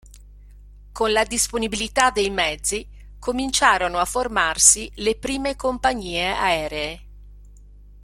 Con 0.91 1.11
la 1.11 1.23
disponibilità 1.25 2.09
dei 2.09 2.31
mezzi, 2.31 2.87
cominciarono 3.19 3.99
a 3.99 4.05
formarsi 4.05 4.91
le 4.95 5.15
prime 5.15 5.55
compagnie 5.55 6.27
aeree. 6.31 7.01